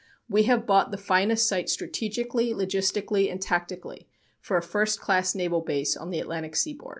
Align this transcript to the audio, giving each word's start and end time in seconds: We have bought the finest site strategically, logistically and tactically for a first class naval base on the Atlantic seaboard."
We 0.27 0.43
have 0.49 0.65
bought 0.65 0.89
the 0.89 0.97
finest 0.97 1.47
site 1.47 1.69
strategically, 1.69 2.55
logistically 2.55 3.29
and 3.31 3.39
tactically 3.39 4.07
for 4.39 4.57
a 4.57 4.63
first 4.63 4.99
class 4.99 5.35
naval 5.35 5.61
base 5.61 5.95
on 5.95 6.09
the 6.09 6.17
Atlantic 6.19 6.55
seaboard." 6.55 6.89